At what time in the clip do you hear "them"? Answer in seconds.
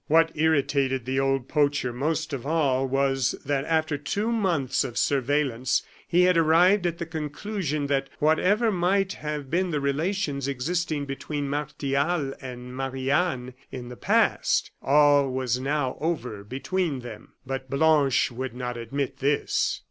17.01-17.33